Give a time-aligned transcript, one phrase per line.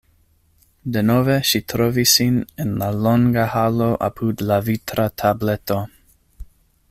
[0.95, 5.81] Denove ŝi trovis sin en la longa halo apud la vitra tableto.